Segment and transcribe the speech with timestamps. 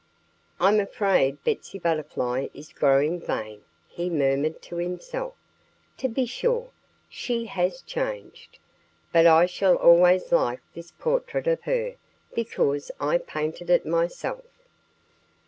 [0.59, 5.35] "I'm afraid Betsy Butterfly is growing vain," he murmured to himself.
[5.97, 6.71] "To be sure,
[7.07, 8.57] she has changed.
[9.13, 11.97] But I shall always like this portrait of her,
[12.33, 14.43] because I painted it myself."